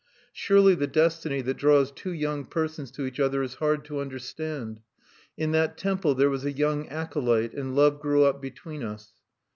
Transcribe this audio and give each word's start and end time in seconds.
"Surely 0.33 0.73
the 0.73 0.87
destiny 0.87 1.43
that 1.43 1.57
draws 1.57 1.91
two 1.91 2.11
young 2.11 2.43
persons 2.43 2.89
to 2.89 3.05
each 3.05 3.19
other 3.19 3.43
is 3.43 3.53
hard 3.61 3.85
to 3.85 3.99
understand!... 3.99 4.79
In 5.37 5.51
that 5.51 5.77
temple 5.77 6.15
there 6.15 6.27
was 6.31 6.43
a 6.43 6.51
young 6.51 6.87
acolyte, 6.89 7.53
and 7.53 7.75
love 7.75 7.99
grew 7.99 8.23
up 8.23 8.41
between 8.41 8.81
us. 8.81 9.11